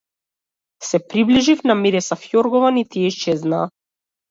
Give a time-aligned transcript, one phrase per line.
[0.87, 3.63] Се приближив, намирисав јоргован и тие исчезнаа.